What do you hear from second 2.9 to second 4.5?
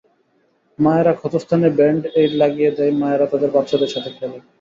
মায়েরা তাদের বাচ্চাদের সাথে খেলে।